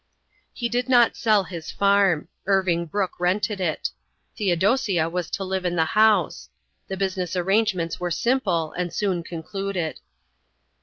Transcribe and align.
He 0.51 0.67
did 0.67 0.89
not 0.89 1.15
sell 1.15 1.43
his 1.43 1.69
farm. 1.69 2.27
Irving 2.47 2.87
Brooke 2.87 3.19
rented 3.19 3.61
it. 3.61 3.91
Theodosia 4.35 5.07
was 5.07 5.29
to 5.29 5.43
live 5.43 5.63
in 5.63 5.75
the 5.75 5.85
house. 5.85 6.49
The 6.87 6.97
business 6.97 7.35
arrangements 7.35 7.99
were 7.99 8.09
simple 8.09 8.71
and 8.71 8.91
soon 8.91 9.21
concluded. 9.21 9.99